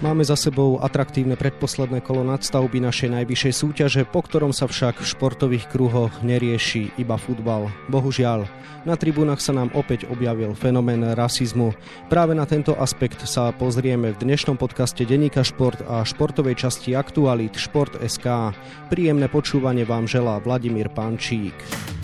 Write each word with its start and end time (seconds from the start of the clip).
Máme 0.00 0.24
za 0.24 0.32
sebou 0.32 0.80
atraktívne 0.80 1.36
predposledné 1.36 2.00
kolo 2.00 2.24
nadstavby 2.24 2.80
našej 2.80 3.20
najvyššej 3.20 3.52
súťaže, 3.52 4.02
po 4.08 4.24
ktorom 4.24 4.48
sa 4.48 4.64
však 4.64 4.96
v 4.96 5.10
športových 5.12 5.68
kruhoch 5.68 6.24
nerieši 6.24 6.96
iba 6.96 7.20
futbal. 7.20 7.68
Bohužiaľ, 7.92 8.48
na 8.88 8.96
tribúnach 8.96 9.44
sa 9.44 9.52
nám 9.52 9.68
opäť 9.76 10.08
objavil 10.08 10.56
fenomén 10.56 11.04
rasizmu. 11.04 11.76
Práve 12.08 12.32
na 12.32 12.48
tento 12.48 12.72
aspekt 12.80 13.28
sa 13.28 13.52
pozrieme 13.52 14.16
v 14.16 14.20
dnešnom 14.24 14.56
podcaste 14.56 15.04
Deníka 15.04 15.44
Šport 15.44 15.84
a 15.84 16.00
športovej 16.00 16.56
časti 16.56 16.96
Aktualit 16.96 17.60
Šport.sk. 17.60 18.56
Príjemné 18.88 19.28
počúvanie 19.28 19.84
vám 19.84 20.08
želá 20.08 20.40
Vladimír 20.40 20.88
Pančík. 20.88 21.99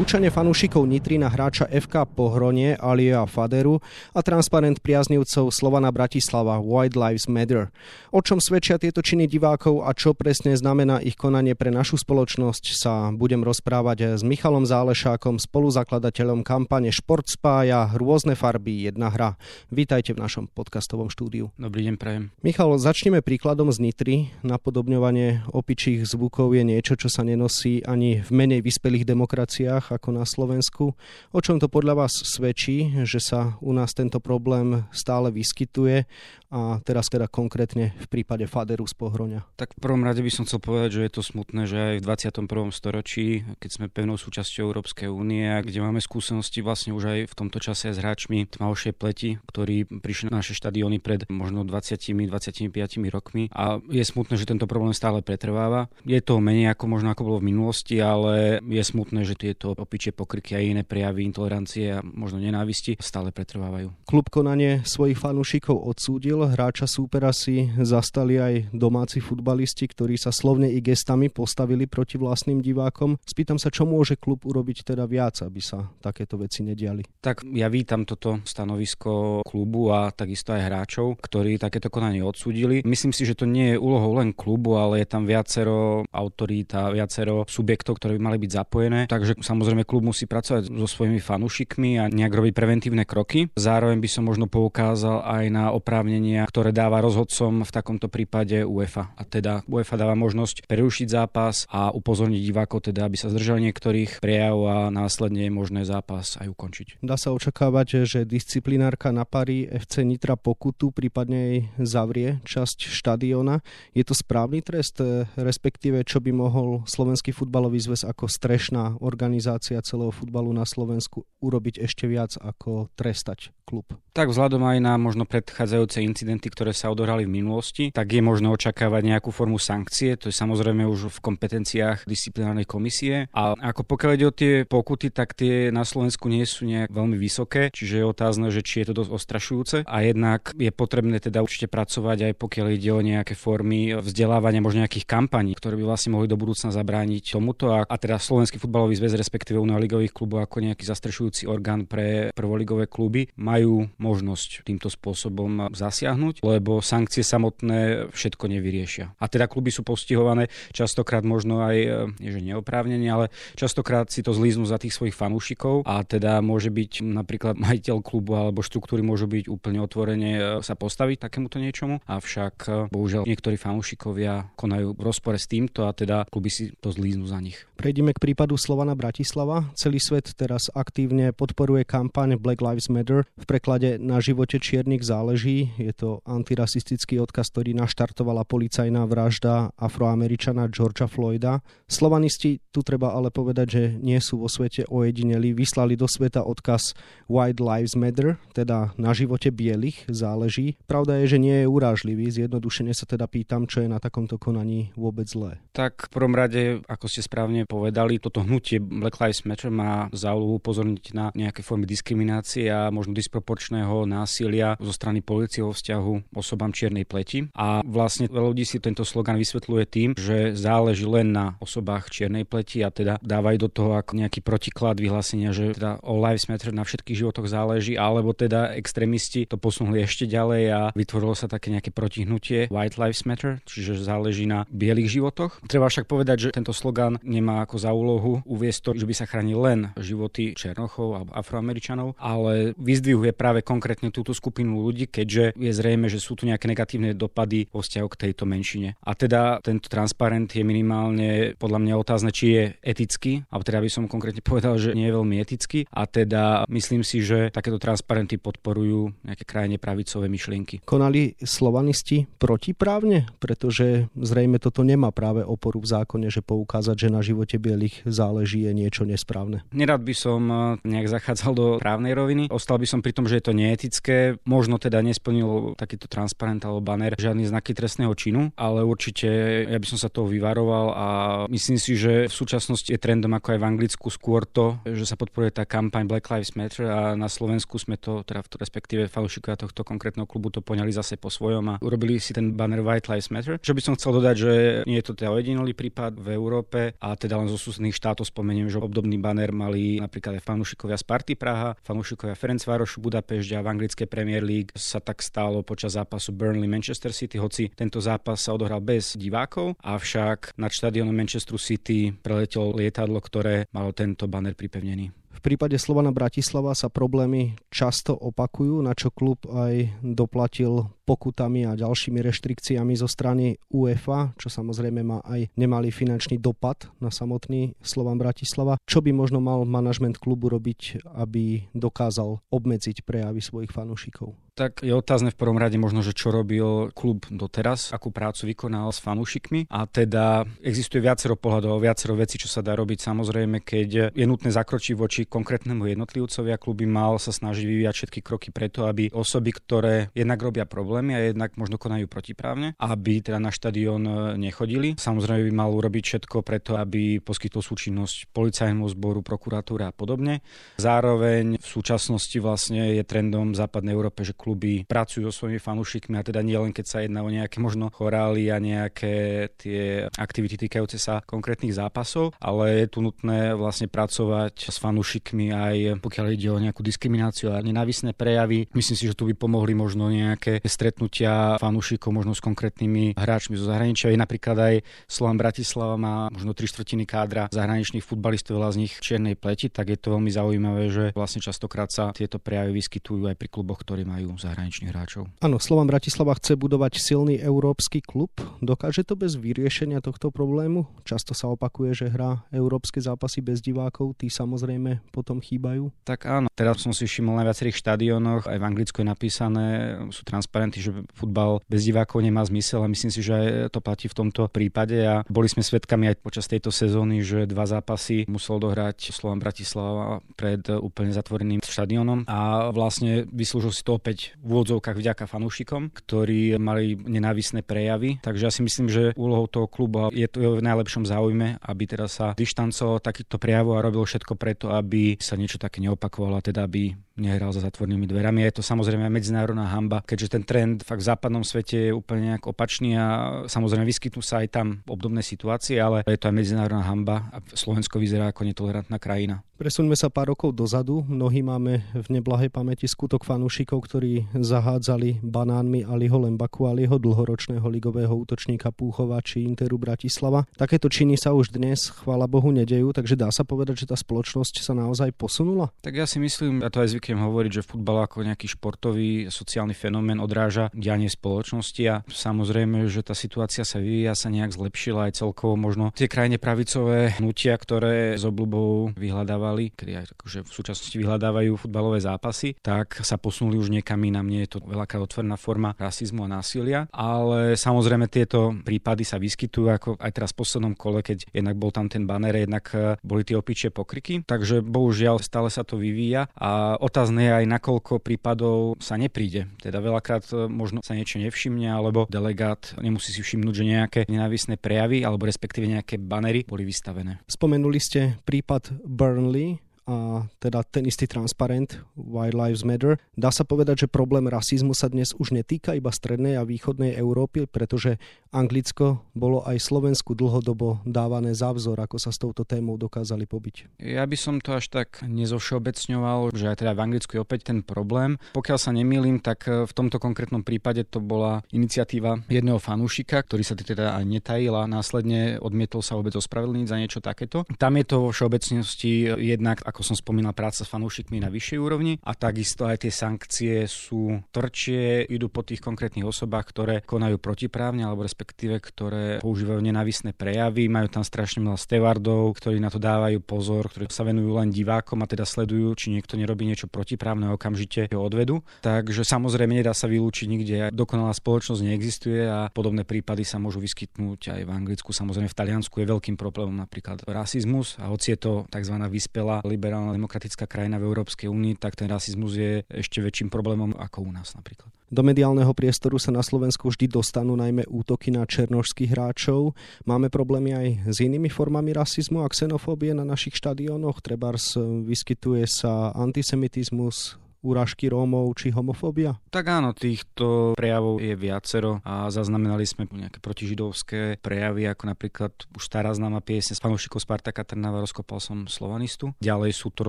Učanie 0.00 0.32
fanúšikov 0.32 0.88
Nitry 0.88 1.20
na 1.20 1.28
hráča 1.28 1.68
FK 1.68 2.08
Pohronie 2.16 2.72
Alia 2.72 3.28
Faderu 3.28 3.84
a 4.16 4.24
transparent 4.24 4.80
priaznivcov 4.80 5.52
Slovana 5.52 5.92
Bratislava 5.92 6.56
White 6.56 6.96
Lives 6.96 7.28
Matter. 7.28 7.68
O 8.08 8.24
čom 8.24 8.40
svedčia 8.40 8.80
tieto 8.80 9.04
činy 9.04 9.28
divákov 9.28 9.84
a 9.84 9.92
čo 9.92 10.16
presne 10.16 10.56
znamená 10.56 11.04
ich 11.04 11.20
konanie 11.20 11.52
pre 11.52 11.68
našu 11.68 12.00
spoločnosť 12.00 12.64
sa 12.72 13.12
budem 13.12 13.44
rozprávať 13.44 14.16
s 14.16 14.24
Michalom 14.24 14.64
Zálešákom, 14.64 15.36
spoluzakladateľom 15.36 16.48
kampane 16.48 16.88
Šport 16.88 17.28
spája 17.28 17.92
rôzne 17.92 18.32
farby 18.40 18.88
jedna 18.88 19.12
hra. 19.12 19.36
Vítajte 19.68 20.16
v 20.16 20.24
našom 20.24 20.48
podcastovom 20.48 21.12
štúdiu. 21.12 21.52
Dobrý 21.60 21.84
deň, 21.84 22.00
prajem. 22.00 22.32
Michal, 22.40 22.72
začneme 22.80 23.20
príkladom 23.20 23.68
z 23.68 23.84
Nitry. 23.84 24.32
Napodobňovanie 24.48 25.44
opičích 25.52 26.08
zvukov 26.08 26.56
je 26.56 26.64
niečo, 26.64 26.96
čo 26.96 27.12
sa 27.12 27.20
nenosí 27.20 27.84
ani 27.84 28.24
v 28.24 28.30
menej 28.32 28.64
vyspelých 28.64 29.04
demokraciách 29.04 29.89
ako 29.94 30.10
na 30.10 30.26
Slovensku. 30.26 30.98
O 31.30 31.40
čom 31.40 31.62
to 31.62 31.70
podľa 31.70 32.04
vás 32.04 32.12
svedčí, 32.12 33.06
že 33.06 33.22
sa 33.22 33.54
u 33.62 33.70
nás 33.70 33.94
tento 33.94 34.18
problém 34.18 34.82
stále 34.90 35.30
vyskytuje 35.30 36.10
a 36.50 36.82
teraz 36.82 37.06
teda 37.06 37.30
konkrétne 37.30 37.94
v 37.94 38.06
prípade 38.10 38.50
Faderu 38.50 38.82
z 38.82 38.98
Pohroňa? 38.98 39.46
Tak 39.54 39.78
v 39.78 39.82
prvom 39.86 40.02
rade 40.02 40.18
by 40.18 40.30
som 40.34 40.42
chcel 40.42 40.58
povedať, 40.58 40.98
že 40.98 41.02
je 41.06 41.12
to 41.14 41.22
smutné, 41.22 41.70
že 41.70 41.78
aj 41.78 41.94
v 42.02 42.06
21. 42.42 42.74
storočí, 42.74 43.46
keď 43.62 43.70
sme 43.70 43.86
pevnou 43.86 44.18
súčasťou 44.18 44.66
Európskej 44.66 45.06
únie 45.06 45.46
a 45.46 45.62
kde 45.62 45.78
máme 45.78 46.02
skúsenosti 46.02 46.58
vlastne 46.58 46.90
už 46.90 47.04
aj 47.06 47.18
v 47.30 47.34
tomto 47.38 47.62
čase 47.62 47.94
s 47.94 48.02
hráčmi 48.02 48.50
tmavšej 48.50 48.98
pleti, 48.98 49.38
ktorí 49.46 49.86
prišli 50.02 50.34
na 50.34 50.40
naše 50.40 50.56
štadióny 50.56 50.98
pred 50.98 51.28
možno 51.30 51.62
20-25 51.62 52.72
rokmi 53.12 53.52
a 53.52 53.78
je 53.86 54.00
smutné, 54.02 54.40
že 54.40 54.48
tento 54.48 54.64
problém 54.64 54.96
stále 54.96 55.20
pretrváva. 55.20 55.92
Je 56.08 56.18
to 56.24 56.40
menej 56.40 56.72
ako 56.72 56.84
možno 56.88 57.12
ako 57.12 57.22
bolo 57.28 57.38
v 57.44 57.52
minulosti, 57.52 58.00
ale 58.00 58.64
je 58.64 58.82
smutné, 58.82 59.28
že 59.28 59.36
tieto 59.36 59.69
opičie 59.78 60.10
pokryky 60.10 60.56
a 60.56 60.60
iné 60.64 60.82
prejavy 60.82 61.28
intolerancie 61.28 61.98
a 61.98 62.02
možno 62.02 62.42
nenávisti 62.42 62.98
stále 62.98 63.30
pretrvávajú. 63.30 63.92
Klub 64.08 64.26
konanie 64.32 64.82
svojich 64.82 65.20
fanúšikov 65.20 65.76
odsúdil 65.76 66.42
hráča 66.48 66.88
súpera 66.88 67.30
si 67.30 67.70
zastali 67.78 68.40
aj 68.40 68.72
domáci 68.74 69.20
futbalisti, 69.20 69.86
ktorí 69.86 70.16
sa 70.16 70.32
slovne 70.32 70.66
i 70.72 70.80
gestami 70.80 71.28
postavili 71.28 71.86
proti 71.86 72.16
vlastným 72.16 72.64
divákom. 72.64 73.20
Spýtam 73.22 73.60
sa, 73.60 73.68
čo 73.68 73.84
môže 73.84 74.16
klub 74.16 74.42
urobiť 74.48 74.94
teda 74.94 75.04
viac, 75.04 75.44
aby 75.44 75.60
sa 75.60 75.86
takéto 76.00 76.40
veci 76.40 76.64
nediali. 76.64 77.04
Tak 77.20 77.44
ja 77.52 77.68
vítam 77.68 78.08
toto 78.08 78.40
stanovisko 78.42 79.44
klubu 79.44 79.92
a 79.92 80.08
takisto 80.10 80.56
aj 80.56 80.64
hráčov, 80.66 81.20
ktorí 81.20 81.60
takéto 81.60 81.92
konanie 81.92 82.24
odsúdili. 82.24 82.80
Myslím 82.82 83.12
si, 83.12 83.28
že 83.28 83.36
to 83.36 83.44
nie 83.44 83.76
je 83.76 83.82
úlohou 83.82 84.16
len 84.16 84.32
klubu, 84.32 84.80
ale 84.80 85.04
je 85.04 85.08
tam 85.10 85.28
viacero 85.28 86.08
autorít 86.08 86.72
a 86.72 86.88
viacero 86.88 87.44
subjektov, 87.44 88.00
ktoré 88.00 88.16
by 88.16 88.22
mali 88.32 88.38
byť 88.40 88.50
zapojené. 88.50 89.00
Takže 89.06 89.38
samozrejme 89.44 89.59
klub 89.84 90.08
musí 90.08 90.24
pracovať 90.24 90.72
so 90.72 90.88
svojimi 90.88 91.20
fanúšikmi 91.20 92.00
a 92.00 92.08
nejak 92.08 92.32
robiť 92.32 92.52
preventívne 92.56 93.04
kroky. 93.04 93.52
Zároveň 93.54 94.00
by 94.00 94.08
som 94.08 94.24
možno 94.24 94.48
poukázal 94.48 95.20
aj 95.20 95.44
na 95.52 95.64
oprávnenie 95.70 96.30
opatrenia, 96.30 96.46
ktoré 96.46 96.70
dáva 96.70 97.02
rozhodcom 97.02 97.66
v 97.66 97.70
takomto 97.74 98.06
prípade 98.06 98.62
UEFA. 98.62 99.10
A 99.18 99.22
teda 99.26 99.66
UEFA 99.66 99.96
dáva 99.98 100.14
možnosť 100.14 100.66
prerušiť 100.70 101.08
zápas 101.10 101.66
a 101.70 101.90
upozorniť 101.90 102.42
divákov 102.42 102.90
teda, 102.90 103.06
aby 103.06 103.16
sa 103.18 103.32
zdržali 103.32 103.70
niektorých 103.70 104.22
prejav 104.22 104.56
a 104.66 104.76
následne 104.92 105.48
je 105.48 105.52
možné 105.52 105.82
zápas 105.82 106.38
aj 106.38 106.46
ukončiť. 106.46 106.86
Dá 107.02 107.16
sa 107.18 107.34
očakávať, 107.34 108.06
že 108.06 108.28
disciplinárka 108.28 109.10
naparí 109.10 109.66
FC 109.66 110.06
Nitra 110.06 110.36
pokutu, 110.38 110.94
prípadne 110.94 111.38
jej 111.38 111.60
zavrie 111.80 112.38
časť 112.46 112.90
štadiona. 112.90 113.64
Je 113.96 114.04
to 114.06 114.14
správny 114.14 114.62
trest, 114.62 115.00
respektíve 115.34 116.04
čo 116.06 116.22
by 116.22 116.30
mohol 116.30 116.84
Slovenský 116.86 117.32
futbalový 117.34 117.80
zväz 117.80 118.06
ako 118.06 118.28
strešná 118.30 119.00
organizácia 119.00 119.49
celého 119.58 120.12
futbalu 120.12 120.52
na 120.54 120.68
Slovensku 120.68 121.26
urobiť 121.40 121.82
ešte 121.82 122.06
viac 122.06 122.36
ako 122.38 122.92
trestať 122.94 123.50
klub? 123.64 123.86
Tak 124.10 124.34
vzhľadom 124.34 124.66
aj 124.66 124.78
na 124.82 124.98
možno 124.98 125.22
predchádzajúce 125.24 126.02
incidenty, 126.02 126.50
ktoré 126.50 126.74
sa 126.74 126.90
odohrali 126.90 127.24
v 127.24 127.40
minulosti, 127.40 127.94
tak 127.94 128.10
je 128.10 128.18
možné 128.18 128.50
očakávať 128.50 129.02
nejakú 129.06 129.30
formu 129.30 129.56
sankcie. 129.56 130.18
To 130.18 130.28
je 130.28 130.34
samozrejme 130.34 130.82
už 130.82 131.14
v 131.14 131.18
kompetenciách 131.22 132.04
disciplinárnej 132.10 132.66
komisie. 132.66 133.30
A 133.30 133.54
ako 133.54 133.86
pokiaľ 133.86 134.10
ide 134.18 134.26
o 134.26 134.34
tie 134.34 134.52
pokuty, 134.66 135.14
tak 135.14 135.38
tie 135.38 135.70
na 135.70 135.86
Slovensku 135.86 136.26
nie 136.26 136.42
sú 136.42 136.66
nejak 136.66 136.90
veľmi 136.90 137.14
vysoké, 137.14 137.70
čiže 137.70 138.02
je 138.02 138.04
otázne, 138.04 138.50
že 138.50 138.66
či 138.66 138.82
je 138.82 138.90
to 138.90 138.98
dosť 139.06 139.10
ostrašujúce. 139.14 139.76
A 139.86 139.96
jednak 140.02 140.52
je 140.58 140.74
potrebné 140.74 141.22
teda 141.22 141.40
určite 141.40 141.70
pracovať 141.70 142.28
aj 142.28 142.32
pokiaľ 142.36 142.66
ide 142.74 142.90
o 142.90 143.00
nejaké 143.00 143.38
formy 143.38 143.94
vzdelávania, 143.94 144.60
možno 144.60 144.82
nejakých 144.82 145.06
kampaní, 145.06 145.54
ktoré 145.54 145.78
by 145.78 145.86
vlastne 145.86 146.18
mohli 146.18 146.26
do 146.26 146.36
budúcna 146.36 146.74
zabrániť 146.74 147.38
tomuto. 147.38 147.70
A, 147.70 147.86
a 147.86 147.94
teda 147.96 148.18
Slovenský 148.18 148.58
futbalový 148.58 148.98
zväz, 148.98 149.14
respektíve 149.14 149.39
Unia 149.60 149.76
ligových 149.76 150.14
klubov 150.14 150.46
ako 150.46 150.64
nejaký 150.64 150.84
zastrešujúci 150.88 151.44
orgán 151.50 151.84
pre 151.84 152.32
prvoligové 152.32 152.88
kluby 152.88 153.28
majú 153.36 153.90
možnosť 154.00 154.64
týmto 154.64 154.88
spôsobom 154.88 155.72
zasiahnuť 155.74 156.40
lebo 156.42 156.82
sankcie 156.82 157.22
samotné 157.22 158.10
všetko 158.10 158.44
nevyriešia. 158.50 159.14
A 159.20 159.24
teda 159.30 159.46
kluby 159.46 159.70
sú 159.70 159.86
postihované 159.86 160.50
častokrát 160.74 161.22
možno 161.22 161.62
aj, 161.62 161.76
e, 161.78 161.88
že 162.18 162.40
neoprávnenie, 162.42 163.08
ale 163.10 163.26
častokrát 163.54 164.08
si 164.10 164.24
to 164.24 164.34
zlíznú 164.34 164.66
za 164.66 164.80
tých 164.80 164.96
svojich 164.96 165.14
fanúšikov 165.14 165.86
a 165.86 166.02
teda 166.02 166.40
môže 166.42 166.72
byť 166.72 167.04
napríklad 167.04 167.54
majiteľ 167.66 168.02
klubu 168.02 168.34
alebo 168.36 168.64
štruktúry 168.64 169.04
môžu 169.04 169.30
byť 169.30 169.46
úplne 169.46 169.78
otvorene 169.84 170.30
e, 170.36 170.42
sa 170.64 170.74
postaviť 170.74 171.30
takémuto 171.30 171.62
niečomu, 171.62 172.02
avšak 172.08 172.54
e, 172.66 172.70
bohužiaľ 172.90 173.28
niektorí 173.28 173.56
fanúšikovia 173.60 174.52
konajú 174.56 174.96
v 174.96 175.02
rozpore 175.02 175.38
s 175.38 175.46
týmto 175.46 175.86
a 175.86 175.94
teda 175.94 176.26
kluby 176.28 176.50
si 176.50 176.72
to 176.80 176.90
zlíznú 176.90 177.28
za 177.28 177.38
nich. 177.38 177.56
Prejdeme 177.76 178.12
k 178.12 178.20
prípadu 178.20 178.60
Slovana 178.60 178.92
Bratislava. 179.30 179.70
Celý 179.78 180.02
svet 180.02 180.34
teraz 180.34 180.74
aktívne 180.74 181.30
podporuje 181.30 181.86
kampaň 181.86 182.34
Black 182.34 182.58
Lives 182.58 182.90
Matter. 182.90 183.22
V 183.38 183.46
preklade 183.46 183.94
na 184.02 184.18
živote 184.18 184.58
čiernych 184.58 185.06
záleží. 185.06 185.70
Je 185.78 185.94
to 185.94 186.18
antirasistický 186.26 187.22
odkaz, 187.22 187.54
ktorý 187.54 187.78
naštartovala 187.78 188.42
policajná 188.42 189.06
vražda 189.06 189.70
afroameričana 189.78 190.66
Georgia 190.66 191.06
Floyda. 191.06 191.62
Slovanisti, 191.86 192.58
tu 192.74 192.82
treba 192.82 193.14
ale 193.14 193.30
povedať, 193.30 193.66
že 193.70 193.82
nie 194.02 194.18
sú 194.18 194.42
vo 194.42 194.50
svete 194.50 194.90
ojedineli. 194.90 195.54
Vyslali 195.54 195.94
do 195.94 196.10
sveta 196.10 196.42
odkaz 196.42 196.98
White 197.30 197.62
Lives 197.62 197.94
Matter, 197.94 198.34
teda 198.50 198.98
na 198.98 199.14
živote 199.14 199.54
bielých 199.54 200.10
záleží. 200.10 200.74
Pravda 200.90 201.22
je, 201.22 201.38
že 201.38 201.38
nie 201.38 201.54
je 201.62 201.70
urážlivý. 201.70 202.34
Zjednodušene 202.34 202.90
sa 202.98 203.06
teda 203.06 203.30
pýtam, 203.30 203.70
čo 203.70 203.78
je 203.78 203.86
na 203.86 204.02
takomto 204.02 204.42
konaní 204.42 204.90
vôbec 204.98 205.30
zlé. 205.30 205.62
Tak 205.70 206.10
v 206.10 206.18
prvom 206.18 206.34
rade, 206.34 206.82
ako 206.90 207.06
ste 207.06 207.22
správne 207.22 207.62
povedali, 207.62 208.18
toto 208.18 208.42
hnutie 208.42 208.82
Black 208.82 209.19
Lives 209.20 209.44
Matter 209.44 209.68
má 209.68 210.08
za 210.16 210.32
úlohu 210.32 210.56
upozorniť 210.56 211.04
na 211.12 211.28
nejaké 211.36 211.60
formy 211.60 211.84
diskriminácie 211.84 212.72
a 212.72 212.88
možno 212.88 213.12
disproporčného 213.12 214.08
násilia 214.08 214.80
zo 214.80 214.90
strany 214.90 215.20
policie 215.20 215.60
vo 215.60 215.76
vzťahu 215.76 216.32
osobám 216.32 216.72
čiernej 216.72 217.04
pleti. 217.04 217.52
A 217.52 217.84
vlastne 217.84 218.32
veľa 218.32 218.56
ľudí 218.56 218.64
si 218.64 218.80
tento 218.80 219.04
slogan 219.04 219.36
vysvetľuje 219.36 219.84
tým, 219.84 220.10
že 220.16 220.56
záleží 220.56 221.04
len 221.04 221.36
na 221.36 221.60
osobách 221.60 222.08
čiernej 222.08 222.48
pleti 222.48 222.80
a 222.80 222.88
teda 222.88 223.20
dávajú 223.20 223.56
do 223.66 223.68
toho 223.68 223.90
ako 224.00 224.16
nejaký 224.16 224.40
protiklad 224.40 224.96
vyhlásenia, 224.96 225.52
že 225.52 225.76
teda 225.76 226.00
all 226.00 226.22
lives 226.22 226.48
matter 226.48 226.72
na 226.72 226.88
všetkých 226.88 227.20
životoch 227.20 227.46
záleží, 227.50 228.00
alebo 228.00 228.32
teda 228.32 228.72
extrémisti 228.78 229.44
to 229.44 229.60
posunuli 229.60 230.00
ešte 230.00 230.24
ďalej 230.24 230.62
a 230.72 230.80
vytvorilo 230.96 231.36
sa 231.36 231.50
také 231.50 231.68
nejaké 231.68 231.92
protihnutie 231.92 232.72
white 232.72 232.96
lives 232.96 233.28
matter, 233.28 233.60
čiže 233.68 234.00
záleží 234.00 234.48
na 234.48 234.64
bielých 234.72 235.20
životoch. 235.20 235.60
Treba 235.68 235.90
však 235.92 236.08
povedať, 236.08 236.48
že 236.48 236.54
tento 236.56 236.72
slogan 236.72 237.20
nemá 237.20 237.66
ako 237.66 237.76
za 237.76 237.90
úlohu 237.92 238.40
uviesť 238.46 238.80
to, 238.80 238.90
že 238.96 239.09
sa 239.14 239.28
chránil 239.28 239.60
len 239.60 239.80
životy 239.98 240.52
černochov 240.54 241.08
alebo 241.16 241.30
afroameričanov, 241.34 242.18
ale 242.18 242.72
vyzdvihuje 242.76 243.32
práve 243.34 243.60
konkrétne 243.64 244.10
túto 244.10 244.34
skupinu 244.34 244.80
ľudí, 244.80 245.10
keďže 245.10 245.56
je 245.56 245.72
zrejme, 245.72 246.06
že 246.10 246.22
sú 246.22 246.34
tu 246.36 246.46
nejaké 246.48 246.66
negatívne 246.66 247.12
dopady 247.14 247.68
vo 247.70 247.82
vzťahu 247.82 248.08
k 248.10 248.20
tejto 248.28 248.44
menšine. 248.46 248.98
A 249.00 249.12
teda 249.14 249.58
tento 249.60 249.90
transparent 249.90 250.50
je 250.50 250.64
minimálne 250.64 251.54
podľa 251.56 251.78
mňa 251.82 251.94
otázne, 252.00 252.30
či 252.30 252.46
je 252.54 252.64
etický, 252.82 253.44
alebo 253.50 253.66
teda 253.66 253.78
by 253.82 253.90
som 253.90 254.04
konkrétne 254.10 254.42
povedal, 254.50 254.76
že 254.80 254.96
nie 254.96 255.08
je 255.08 255.16
veľmi 255.16 255.36
etický. 255.38 255.86
A 255.90 256.06
teda 256.06 256.64
myslím 256.70 257.02
si, 257.06 257.22
že 257.22 257.52
takéto 257.52 257.80
transparenty 257.80 258.36
podporujú 258.40 259.12
nejaké 259.26 259.44
krajine 259.44 259.76
pravicové 259.76 260.26
myšlienky. 260.30 260.82
Konali 260.84 261.36
slovanisti 261.42 262.26
protiprávne, 262.38 263.28
pretože 263.38 264.08
zrejme 264.14 264.62
toto 264.62 264.82
nemá 264.86 265.10
práve 265.10 265.44
oporu 265.44 265.82
v 265.82 265.90
zákone, 265.90 266.28
že 266.28 266.44
poukázať, 266.44 266.96
že 266.96 267.08
na 267.12 267.20
živote 267.20 267.56
bielých 267.60 268.06
záleží 268.06 268.64
je 268.64 268.72
niečo 268.72 268.99
nesprávne. 269.04 269.64
Nerad 269.70 270.02
by 270.02 270.14
som 270.16 270.40
eh, 270.48 270.58
nejak 270.84 271.08
zachádzal 271.10 271.52
do 271.52 271.66
právnej 271.78 272.12
roviny. 272.16 272.48
Ostal 272.50 272.80
by 272.80 272.86
som 272.88 273.00
pri 273.00 273.12
tom, 273.14 273.28
že 273.28 273.40
je 273.40 273.44
to 273.50 273.54
neetické, 273.56 274.36
možno 274.44 274.76
teda 274.76 275.00
nesplnil 275.04 275.74
takýto 275.76 276.06
transparent 276.10 276.64
alebo 276.64 276.80
banner 276.82 277.16
žiadny 277.16 277.46
znaky 277.48 277.72
trestného 277.76 278.12
činu, 278.14 278.50
ale 278.56 278.84
určite 278.84 279.28
ja 279.68 279.78
by 279.78 279.86
som 279.86 279.98
sa 280.00 280.12
toho 280.12 280.28
vyvaroval 280.28 280.86
a 280.92 281.06
myslím 281.48 281.78
si, 281.78 281.96
že 281.96 282.26
v 282.26 282.34
súčasnosti 282.34 282.88
je 282.88 282.98
trendom 283.00 283.32
ako 283.36 283.56
aj 283.56 283.58
v 283.58 283.68
Anglicku 283.68 284.06
skôr 284.12 284.44
to, 284.44 284.80
že 284.84 285.06
sa 285.06 285.16
podporuje 285.16 285.54
tá 285.54 285.64
kampaň 285.64 286.04
Black 286.06 286.26
Lives 286.28 286.54
Matter 286.58 286.88
a 286.88 287.14
na 287.14 287.28
Slovensku 287.30 287.78
sme 287.78 287.96
to, 287.96 288.26
teda 288.26 288.42
v 288.44 288.48
respektíve 288.60 289.02
fanúšikovia 289.08 289.56
tohto 289.60 289.86
konkrétneho 289.86 290.28
klubu 290.28 290.52
to 290.52 290.60
poňali 290.60 290.90
zase 290.92 291.16
po 291.16 291.32
svojom 291.32 291.76
a 291.76 291.80
urobili 291.80 292.18
si 292.18 292.34
ten 292.36 292.52
banner 292.54 292.82
White 292.84 293.08
Lives 293.08 293.30
Matter. 293.32 293.56
Čo 293.60 293.72
by 293.72 293.80
som 293.80 293.96
chcel 293.96 294.20
dodať, 294.20 294.36
že 294.36 294.52
nie 294.84 294.98
je 295.00 295.06
to 295.06 295.16
teda 295.16 295.32
ojedinolý 295.32 295.72
prípad 295.72 296.18
v 296.18 296.28
Európe 296.34 296.94
a 296.98 297.08
teda 297.16 297.40
len 297.40 297.48
zo 297.48 297.56
susedných 297.56 297.96
štátov 297.96 298.28
spomeniem, 298.28 298.68
že 298.68 298.82
obdobný 298.90 299.22
banner 299.22 299.54
mali 299.54 300.02
napríklad 300.02 300.42
aj 300.42 300.44
fanúšikovia 300.44 300.98
Sparty 300.98 301.38
Praha, 301.38 301.78
fanúšikovia 301.86 302.34
Ferencvárošu 302.34 302.98
Budapešť 302.98 303.54
a 303.54 303.62
v 303.62 303.70
anglickej 303.70 304.10
Premier 304.10 304.42
League 304.42 304.74
sa 304.74 304.98
tak 304.98 305.22
stalo 305.22 305.62
počas 305.62 305.94
zápasu 305.94 306.34
Burnley 306.34 306.66
Manchester 306.66 307.14
City, 307.14 307.38
hoci 307.38 307.70
tento 307.70 308.02
zápas 308.02 308.42
sa 308.42 308.58
odohral 308.58 308.82
bez 308.82 309.14
divákov, 309.14 309.78
avšak 309.78 310.58
nad 310.58 310.74
štadiónom 310.74 311.14
Manchesteru 311.14 311.60
City 311.60 312.10
preletelo 312.10 312.74
lietadlo, 312.74 313.22
ktoré 313.22 313.70
malo 313.70 313.94
tento 313.94 314.26
banner 314.26 314.58
pripevnený. 314.58 315.19
V 315.40 315.48
prípade 315.56 315.80
Slovana 315.80 316.12
Bratislava 316.12 316.76
sa 316.76 316.92
problémy 316.92 317.56
často 317.72 318.12
opakujú, 318.12 318.84
na 318.84 318.92
čo 318.92 319.08
klub 319.08 319.40
aj 319.48 319.88
doplatil 320.04 320.92
pokutami 321.08 321.64
a 321.64 321.80
ďalšími 321.80 322.20
reštrikciami 322.20 322.92
zo 322.92 323.08
strany 323.08 323.56
UEFA, 323.72 324.36
čo 324.36 324.52
samozrejme 324.52 325.00
má 325.00 325.24
aj 325.24 325.48
nemalý 325.56 325.96
finančný 325.96 326.36
dopad 326.36 326.92
na 327.00 327.08
samotný 327.08 327.72
Slovan 327.80 328.20
Bratislava. 328.20 328.76
Čo 328.84 329.00
by 329.00 329.16
možno 329.16 329.40
mal 329.40 329.64
manažment 329.64 330.20
klubu 330.20 330.52
robiť, 330.52 331.08
aby 331.16 331.72
dokázal 331.72 332.44
obmedziť 332.52 333.00
prejavy 333.08 333.40
svojich 333.40 333.72
fanúšikov? 333.72 334.36
Tak 334.60 334.84
je 334.84 334.92
otázne 334.92 335.32
v 335.32 335.40
prvom 335.40 335.56
rade 335.56 335.80
možno, 335.80 336.04
že 336.04 336.12
čo 336.12 336.28
robil 336.28 336.92
klub 336.92 337.24
doteraz, 337.32 337.96
akú 337.96 338.12
prácu 338.12 338.52
vykonal 338.52 338.92
s 338.92 339.00
fanúšikmi 339.00 339.72
a 339.72 339.88
teda 339.88 340.44
existuje 340.60 341.00
viacero 341.00 341.32
pohľadov, 341.40 341.80
viacero 341.80 342.12
vecí, 342.12 342.36
čo 342.36 342.52
sa 342.52 342.60
dá 342.60 342.76
robiť. 342.76 343.00
Samozrejme, 343.00 343.64
keď 343.64 344.12
je 344.12 344.24
nutné 344.28 344.52
zakročiť 344.52 344.94
voči 345.00 345.24
konkrétnemu 345.24 345.96
jednotlivcovi 345.96 346.52
a 346.52 346.60
klub 346.60 346.84
by 346.84 346.86
mal 346.92 347.16
sa 347.16 347.32
snažiť 347.32 347.64
vyvíjať 347.64 347.94
všetky 347.96 348.20
kroky 348.20 348.52
preto, 348.52 348.84
aby 348.84 349.08
osoby, 349.08 349.48
ktoré 349.56 350.12
jednak 350.12 350.44
robia 350.44 350.68
problém, 350.68 350.90
problémy 350.90 351.14
a 351.14 351.30
jednak 351.30 351.54
možno 351.54 351.78
konajú 351.78 352.10
protiprávne, 352.10 352.74
aby 352.82 353.22
teda 353.22 353.38
na 353.38 353.54
štadión 353.54 354.02
e, 354.04 354.12
nechodili. 354.42 354.98
Samozrejme 354.98 355.46
by 355.48 355.52
mal 355.54 355.70
urobiť 355.70 356.02
všetko 356.02 356.42
preto, 356.42 356.74
aby 356.74 357.22
poskytol 357.22 357.62
súčinnosť 357.62 358.34
policajnému 358.34 358.84
zboru, 358.90 359.22
prokuratúre 359.22 359.86
a 359.86 359.94
podobne. 359.94 360.42
Zároveň 360.82 361.62
v 361.62 361.66
súčasnosti 361.66 362.34
vlastne 362.42 362.98
je 362.98 363.06
trendom 363.06 363.54
v 363.54 363.60
západnej 363.62 363.94
Európe, 363.94 364.26
že 364.26 364.34
kluby 364.50 364.82
pracujú 364.82 365.30
so 365.30 365.46
svojimi 365.46 365.62
fanúšikmi 365.62 366.18
a 366.18 366.26
teda 366.26 366.42
nie 366.42 366.58
len 366.58 366.74
keď 366.74 366.86
sa 366.90 366.98
jedná 367.06 367.22
o 367.22 367.30
nejaké 367.30 367.62
možno 367.62 367.86
chorály 367.94 368.50
a 368.50 368.58
nejaké 368.58 369.46
tie 369.54 370.10
aktivity 370.18 370.66
týkajúce 370.66 370.98
sa 370.98 371.22
konkrétnych 371.22 371.70
zápasov, 371.70 372.34
ale 372.42 372.82
je 372.82 372.86
tu 372.90 372.98
nutné 372.98 373.54
vlastne 373.54 373.86
pracovať 373.86 374.74
s 374.74 374.76
fanúšikmi 374.82 375.54
aj 375.54 376.02
pokiaľ 376.02 376.26
ide 376.34 376.50
o 376.50 376.58
nejakú 376.58 376.82
diskrimináciu 376.82 377.54
a 377.54 377.62
nenávisné 377.62 378.10
prejavy. 378.10 378.66
Myslím 378.74 378.98
si, 378.98 379.06
že 379.06 379.14
tu 379.14 379.30
by 379.30 379.38
pomohli 379.38 379.70
možno 379.78 380.10
nejaké 380.10 380.58
stretnutia 380.66 381.54
fanúšikov 381.62 382.10
možno 382.10 382.34
s 382.34 382.42
konkrétnymi 382.42 383.14
hráčmi 383.14 383.54
zo 383.54 383.70
zahraničia. 383.70 384.10
Je 384.10 384.18
napríklad 384.18 384.58
aj 384.58 384.74
Slovan 385.06 385.38
Bratislava 385.38 385.94
má 385.94 386.26
možno 386.34 386.58
tri 386.58 386.66
štvrtiny 386.66 387.06
kádra 387.06 387.46
zahraničných 387.54 388.02
futbalistov, 388.02 388.58
veľa 388.58 388.74
z 388.74 388.80
nich 388.82 388.92
čiernej 388.98 389.38
pleti, 389.38 389.70
tak 389.70 389.94
je 389.94 389.98
to 390.00 390.10
veľmi 390.10 390.30
zaujímavé, 390.32 390.90
že 390.90 391.04
vlastne 391.14 391.38
častokrát 391.38 391.92
sa 391.94 392.10
tieto 392.10 392.42
prejavy 392.42 392.74
vyskytujú 392.74 393.30
aj 393.30 393.36
pri 393.38 393.48
kluboch, 393.52 393.78
ktorí 393.84 394.02
majú 394.08 394.29
zahraničných 394.36 394.92
hráčov. 394.92 395.30
Áno, 395.40 395.56
Slovan 395.56 395.88
Bratislava 395.88 396.36
chce 396.36 396.54
budovať 396.54 397.00
silný 397.00 397.40
európsky 397.40 398.04
klub. 398.04 398.30
Dokáže 398.60 399.02
to 399.02 399.16
bez 399.16 399.34
vyriešenia 399.40 400.04
tohto 400.04 400.28
problému? 400.28 400.86
Často 401.08 401.32
sa 401.32 401.48
opakuje, 401.48 401.96
že 401.96 402.06
hrá 402.12 402.44
európske 402.52 403.00
zápasy 403.00 403.40
bez 403.40 403.64
divákov, 403.64 404.18
tí 404.20 404.28
samozrejme 404.28 405.00
potom 405.10 405.40
chýbajú. 405.40 405.88
Tak 406.04 406.28
áno, 406.28 406.52
teraz 406.52 406.82
som 406.84 406.92
si 406.92 407.08
všimol 407.08 407.40
na 407.40 407.46
viacerých 407.48 407.80
štadiónoch, 407.80 408.44
aj 408.50 408.58
v 408.60 408.66
Anglicku 408.68 409.00
je 409.00 409.08
napísané, 409.08 409.66
sú 410.12 410.22
transparenty, 410.26 410.84
že 410.84 410.92
futbal 411.16 411.64
bez 411.64 411.88
divákov 411.88 412.20
nemá 412.20 412.44
zmysel 412.44 412.84
a 412.84 412.92
myslím 412.92 413.08
si, 413.08 413.24
že 413.24 413.70
to 413.72 413.80
platí 413.80 414.10
v 414.10 414.18
tomto 414.20 414.50
prípade 414.52 414.98
a 415.00 415.24
boli 415.30 415.48
sme 415.48 415.64
svedkami 415.64 416.12
aj 416.12 416.20
počas 416.20 416.44
tejto 416.50 416.68
sezóny, 416.68 417.24
že 417.24 417.48
dva 417.48 417.64
zápasy 417.64 418.28
musel 418.28 418.60
dohrať 418.60 419.14
Slovan 419.14 419.40
Bratislava 419.40 420.20
pred 420.36 420.60
úplne 420.68 421.14
zatvoreným 421.14 421.64
štadionom 421.64 422.28
a 422.28 422.68
vlastne 422.74 423.24
vyslúžil 423.30 423.72
si 423.72 423.82
to 423.86 423.96
opäť 423.96 424.19
v 424.40 424.48
úvodzovkách 424.50 424.96
vďaka 424.96 425.24
fanúšikom, 425.24 425.94
ktorí 425.94 426.56
mali 426.60 426.98
nenávisné 426.98 427.64
prejavy. 427.64 428.20
Takže 428.20 428.44
ja 428.46 428.52
si 428.52 428.60
myslím, 428.66 428.92
že 428.92 429.16
úlohou 429.16 429.48
toho 429.48 429.66
klubu 429.70 430.12
je 430.12 430.28
to 430.28 430.60
v 430.60 430.64
najlepšom 430.64 431.04
záujme, 431.04 431.60
aby 431.60 431.82
teda 431.88 432.06
sa 432.06 432.32
dištancoval 432.36 433.00
takýchto 433.00 433.36
prejavov 433.40 433.80
a 433.80 433.84
robil 433.84 434.04
všetko 434.04 434.36
preto, 434.36 434.72
aby 434.72 435.16
sa 435.20 435.36
niečo 435.36 435.56
také 435.56 435.80
neopakovalo, 435.84 436.38
a 436.38 436.44
teda 436.44 436.64
aby 436.64 436.94
nehral 437.20 437.52
za 437.52 437.60
zatvorenými 437.60 438.08
dverami. 438.08 438.40
Je 438.48 438.60
to 438.60 438.62
samozrejme 438.64 439.12
medzinárodná 439.12 439.68
hamba, 439.68 440.00
keďže 440.00 440.40
ten 440.40 440.42
trend 440.48 440.76
fakt 440.88 441.04
v 441.04 441.08
západnom 441.12 441.44
svete 441.44 441.90
je 441.90 441.92
úplne 441.92 442.32
nejak 442.32 442.48
opačný 442.48 442.96
a 442.96 443.06
samozrejme 443.44 443.84
vyskytnú 443.84 444.24
sa 444.24 444.40
aj 444.40 444.48
tam 444.56 444.66
obdobné 444.88 445.20
situácie, 445.20 445.76
ale 445.76 446.00
je 446.08 446.16
to 446.16 446.32
aj 446.32 446.34
medzinárodná 446.34 446.80
hamba 446.80 447.28
a 447.30 447.44
Slovensko 447.52 448.00
vyzerá 448.00 448.32
ako 448.32 448.48
netolerantná 448.48 448.96
krajina. 448.96 449.44
Presuňme 449.60 449.92
sa 449.92 450.08
pár 450.08 450.32
rokov 450.32 450.56
dozadu. 450.56 451.04
Mnohí 451.04 451.44
máme 451.44 451.84
v 451.92 452.06
neblahej 452.16 452.48
pamäti 452.48 452.88
skutok 452.88 453.28
fanúšikov, 453.28 453.84
ktorí 453.84 454.32
zahádzali 454.32 455.20
banánmi 455.20 455.84
Aliho 455.84 456.16
Lembaku, 456.16 456.64
jeho 456.80 456.96
dlhoročného 456.96 457.68
ligového 457.68 458.08
útočníka 458.08 458.72
Púchova 458.72 459.20
či 459.20 459.44
Interu 459.44 459.76
Bratislava. 459.76 460.48
Takéto 460.56 460.88
činy 460.88 461.20
sa 461.20 461.36
už 461.36 461.52
dnes, 461.52 461.92
chvála 461.92 462.24
Bohu, 462.24 462.48
nedejú, 462.48 462.96
takže 462.96 463.20
dá 463.20 463.28
sa 463.28 463.44
povedať, 463.44 463.84
že 463.84 463.92
tá 463.92 464.00
spoločnosť 464.00 464.64
sa 464.64 464.72
naozaj 464.72 465.12
posunula? 465.12 465.68
Tak 465.84 465.92
ja 465.92 466.08
si 466.08 466.16
myslím, 466.24 466.64
ja 466.64 466.72
to 466.72 466.80
aj 466.80 466.96
zvyknem 466.96 467.20
hovoriť, 467.20 467.60
že 467.60 467.66
futbal 467.68 468.08
ako 468.08 468.24
nejaký 468.24 468.48
športový 468.48 469.28
sociálny 469.28 469.76
fenomén 469.76 470.24
odráža 470.24 470.72
dianie 470.72 471.12
spoločnosti 471.12 471.82
a 471.84 472.00
samozrejme, 472.08 472.88
že 472.88 473.04
tá 473.04 473.12
situácia 473.12 473.68
sa 473.68 473.76
vyvíja, 473.76 474.16
sa 474.16 474.32
nejak 474.32 474.56
zlepšila 474.56 475.12
aj 475.12 475.20
celkovo 475.20 475.60
možno 475.60 475.92
tie 475.92 476.08
krajine 476.08 476.40
pravicové 476.40 477.12
hnutia, 477.20 477.60
ktoré 477.60 478.16
s 478.16 478.24
obľubou 478.24 478.96
vyhľadávajú 478.96 479.49
vyhľadávali, 479.50 479.98
aj 479.98 480.06
akože 480.14 480.38
v 480.46 480.52
súčasnosti 480.52 480.96
vyhľadávajú 480.96 481.52
futbalové 481.58 481.98
zápasy, 482.00 482.54
tak 482.62 483.02
sa 483.02 483.18
posunuli 483.18 483.58
už 483.58 483.72
niekam 483.72 483.98
inam. 484.06 484.26
Nie 484.26 484.46
je 484.46 484.58
to 484.58 484.58
veľká 484.62 484.96
otvorená 485.02 485.34
forma 485.34 485.74
rasizmu 485.76 486.26
a 486.26 486.32
násilia, 486.40 486.86
ale 486.94 487.58
samozrejme 487.58 488.06
tieto 488.06 488.54
prípady 488.62 489.02
sa 489.02 489.18
vyskytujú 489.18 489.66
ako 489.70 489.88
aj 489.98 490.10
teraz 490.14 490.30
v 490.32 490.38
poslednom 490.44 490.74
kole, 490.78 491.02
keď 491.02 491.26
jednak 491.34 491.56
bol 491.58 491.74
tam 491.74 491.90
ten 491.90 492.06
banner, 492.06 492.34
jednak 492.36 492.70
e, 492.72 492.96
boli 493.02 493.26
tie 493.26 493.34
opičie 493.34 493.74
pokriky. 493.74 494.22
Takže 494.22 494.62
bohužiaľ 494.62 495.18
stále 495.20 495.50
sa 495.50 495.66
to 495.66 495.80
vyvíja 495.80 496.30
a 496.36 496.78
otázne 496.78 497.26
je 497.26 497.32
aj 497.42 497.46
nakoľko 497.48 497.92
prípadov 498.00 498.78
sa 498.78 498.94
nepríde. 498.94 499.50
Teda 499.58 499.82
veľakrát 499.82 500.24
e, 500.30 500.46
možno 500.46 500.84
sa 500.84 500.94
niečo 500.94 501.18
nevšimne, 501.18 501.66
alebo 501.66 502.06
delegát 502.06 502.76
nemusí 502.78 503.10
si 503.10 503.20
všimnúť, 503.24 503.54
že 503.54 503.64
nejaké 503.64 504.00
nenávisné 504.06 504.60
prejavy 504.60 505.02
alebo 505.02 505.26
respektíve 505.26 505.66
nejaké 505.66 505.98
banery 505.98 506.46
boli 506.46 506.62
vystavené. 506.62 507.22
Spomenuli 507.26 507.80
ste 507.80 508.00
prípad 508.22 508.84
Burnley 508.84 509.39
ability 509.40 509.69
a 509.88 510.26
teda 510.38 510.64
ten 510.66 510.84
istý 510.86 511.08
transparent 511.08 511.80
White 511.96 512.36
Lives 512.36 512.62
Matter. 512.62 513.00
Dá 513.16 513.32
sa 513.32 513.42
povedať, 513.46 513.86
že 513.86 513.92
problém 513.92 514.28
rasizmu 514.28 514.76
sa 514.76 514.88
dnes 514.92 515.16
už 515.16 515.32
netýka 515.34 515.76
iba 515.76 515.90
strednej 515.90 516.36
a 516.36 516.46
východnej 516.46 516.94
Európy, 516.96 517.48
pretože 517.48 517.96
Anglicko 518.30 519.02
bolo 519.12 519.42
aj 519.42 519.58
Slovensku 519.58 520.14
dlhodobo 520.14 520.84
dávané 520.86 521.34
za 521.34 521.50
vzor, 521.50 521.82
ako 521.82 521.98
sa 521.98 522.14
s 522.14 522.18
touto 522.22 522.46
témou 522.46 522.78
dokázali 522.78 523.26
pobiť. 523.26 523.82
Ja 523.82 524.06
by 524.06 524.16
som 524.16 524.38
to 524.38 524.54
až 524.54 524.70
tak 524.70 525.02
nezovšeobecňoval, 525.02 526.30
že 526.38 526.46
aj 526.46 526.62
teda 526.62 526.72
v 526.78 526.82
Anglicku 526.86 527.18
je 527.18 527.24
opäť 527.24 527.50
ten 527.50 527.66
problém. 527.66 528.22
Pokiaľ 528.36 528.58
sa 528.58 528.70
nemýlim, 528.70 529.18
tak 529.18 529.50
e, 529.50 529.66
v 529.66 529.72
tomto 529.74 529.98
konkrétnom 529.98 530.46
prípade 530.46 530.86
to 530.86 531.02
bola 531.02 531.42
iniciatíva 531.50 532.22
jedného 532.30 532.62
fanúšika, 532.62 533.26
ktorý 533.26 533.42
sa 533.42 533.58
teda 533.58 533.98
aj 533.98 534.04
netajil 534.06 534.54
a 534.54 534.70
následne 534.70 535.42
odmietol 535.42 535.82
sa 535.82 535.98
vôbec 535.98 536.14
ospravedlniť 536.14 536.66
za 536.70 536.76
niečo 536.78 537.00
takéto. 537.02 537.42
Tam 537.58 537.74
je 537.74 537.84
to 537.84 537.96
vo 538.06 538.10
všeobecnosti 538.14 539.10
jednak 539.18 539.66
ako 539.70 539.86
som 539.86 539.96
spomínal, 539.96 540.34
práca 540.34 540.66
s 540.66 540.68
fanúšikmi 540.68 541.22
na 541.22 541.30
vyššej 541.30 541.58
úrovni 541.58 541.96
a 542.02 542.12
takisto 542.18 542.66
aj 542.66 542.82
tie 542.84 542.92
sankcie 542.92 543.54
sú 543.70 544.18
tvrdšie, 544.34 545.06
idú 545.06 545.30
po 545.30 545.46
tých 545.46 545.62
konkrétnych 545.62 546.04
osobách, 546.04 546.50
ktoré 546.50 546.74
konajú 546.82 547.22
protiprávne 547.22 547.86
alebo 547.86 548.02
respektíve 548.02 548.58
ktoré 548.58 549.22
používajú 549.22 549.62
nenávisné 549.62 550.10
prejavy, 550.12 550.66
majú 550.66 550.90
tam 550.90 551.06
strašne 551.06 551.46
veľa 551.46 551.58
stevardov, 551.58 552.34
ktorí 552.36 552.58
na 552.58 552.68
to 552.68 552.82
dávajú 552.82 553.22
pozor, 553.22 553.70
ktorí 553.70 553.86
sa 553.88 554.02
venujú 554.02 554.36
len 554.36 554.50
divákom 554.50 555.00
a 555.00 555.06
teda 555.06 555.22
sledujú, 555.22 555.72
či 555.78 555.94
niekto 555.94 556.18
nerobí 556.18 556.42
niečo 556.44 556.66
protiprávne 556.66 557.30
a 557.30 557.34
okamžite 557.38 557.86
ho 557.94 558.02
odvedú. 558.02 558.42
Takže 558.60 559.06
samozrejme 559.06 559.62
nedá 559.62 559.72
sa 559.72 559.86
vylúčiť 559.86 560.26
nikde, 560.26 560.56
dokonalá 560.74 561.14
spoločnosť 561.14 561.62
neexistuje 561.62 562.26
a 562.26 562.50
podobné 562.50 562.82
prípady 562.82 563.22
sa 563.22 563.38
môžu 563.38 563.62
vyskytnúť 563.62 564.34
aj 564.34 564.42
v 564.42 564.50
Anglicku, 564.50 564.90
samozrejme 564.90 565.30
v 565.30 565.38
Taliansku 565.38 565.78
je 565.78 565.86
veľkým 565.86 566.16
problémom 566.18 566.58
napríklad 566.58 567.06
rasizmus 567.06 567.78
a 567.78 567.92
hoci 567.92 568.16
je 568.16 568.18
to 568.18 568.32
tzv. 568.50 568.76
vyspelá 568.90 569.44
liberálna 569.60 569.92
demokratická 569.92 570.48
krajina 570.48 570.80
v 570.80 570.88
Európskej 570.88 571.28
únii, 571.28 571.60
tak 571.60 571.76
ten 571.76 571.84
rasizmus 571.84 572.32
je 572.32 572.64
ešte 572.72 573.04
väčším 573.04 573.28
problémom 573.28 573.76
ako 573.76 574.08
u 574.08 574.10
nás 574.16 574.32
napríklad. 574.32 574.72
Do 574.88 575.06
mediálneho 575.06 575.54
priestoru 575.54 576.00
sa 576.00 576.10
na 576.10 576.24
Slovensku 576.24 576.72
vždy 576.72 576.90
dostanú 576.90 577.38
najmä 577.38 577.68
útoky 577.68 578.10
na 578.10 578.26
černožských 578.26 578.90
hráčov. 578.90 579.54
Máme 579.86 580.10
problémy 580.10 580.50
aj 580.50 580.66
s 580.90 580.98
inými 581.04 581.30
formami 581.30 581.70
rasizmu 581.76 582.24
a 582.24 582.32
xenofóbie 582.32 582.90
na 582.96 583.06
našich 583.06 583.38
štadiónoch. 583.38 584.02
Trebárs 584.02 584.58
vyskytuje 584.88 585.46
sa 585.46 585.94
antisemitizmus, 585.94 587.20
úražky 587.40 587.88
Rómov 587.88 588.36
či 588.36 588.52
homofóbia? 588.52 589.16
Tak 589.32 589.44
áno, 589.48 589.72
týchto 589.72 590.52
prejavov 590.54 591.00
je 591.00 591.16
viacero 591.16 591.80
a 591.82 592.12
zaznamenali 592.12 592.68
sme 592.68 592.84
nejaké 592.90 593.18
protižidovské 593.18 594.20
prejavy, 594.20 594.68
ako 594.68 594.84
napríklad 594.92 595.32
už 595.56 595.62
stará 595.64 595.90
známa 595.96 596.20
piesne 596.20 596.52
z 596.56 596.60
fanúšikov 596.60 597.00
Spartaka 597.00 597.42
Trnava 597.42 597.80
rozkopal 597.80 598.20
som 598.20 598.44
Slovanistu. 598.44 599.16
Ďalej 599.24 599.56
sú 599.56 599.72
to 599.72 599.88